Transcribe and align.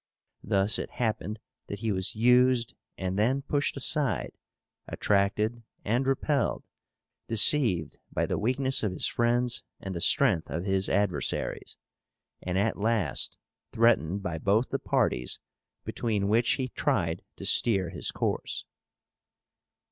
Thus 0.43 0.79
it 0.79 0.89
happened 0.89 1.37
that 1.67 1.81
he 1.81 1.91
was 1.91 2.15
used 2.15 2.73
and 2.97 3.19
then 3.19 3.43
pushed 3.43 3.77
aside, 3.77 4.31
attracted 4.87 5.61
and 5.85 6.07
repelled, 6.07 6.63
deceived 7.27 7.99
by 8.11 8.25
the 8.25 8.39
weakness 8.39 8.81
of 8.81 8.93
his 8.93 9.05
friends 9.05 9.61
and 9.79 9.93
the 9.93 10.01
strength 10.01 10.49
of 10.49 10.65
his 10.65 10.89
adversaries; 10.89 11.77
and 12.41 12.57
at 12.57 12.79
last 12.79 13.37
threatened 13.71 14.23
by 14.23 14.39
both 14.39 14.69
the 14.69 14.79
parties 14.79 15.37
between 15.83 16.27
which 16.29 16.53
he 16.53 16.69
tried 16.69 17.21
to 17.35 17.45
steer 17.45 17.91
his 17.91 18.09
course. 18.09 18.65